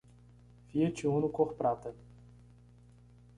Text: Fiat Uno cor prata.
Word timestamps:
Fiat 0.69 1.03
Uno 1.09 1.29
cor 1.29 1.53
prata. 1.59 1.93